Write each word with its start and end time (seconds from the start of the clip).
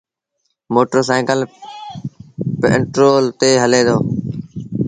موٽر 0.73 0.99
سآئيٚڪل 1.07 1.39
پيٽرو 2.61 3.11
تي 3.39 3.49
هلي 3.61 3.81
دو۔ 3.87 3.97